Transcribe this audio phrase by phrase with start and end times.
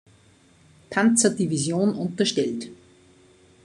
[0.89, 2.71] Panzerdivision unterstellt.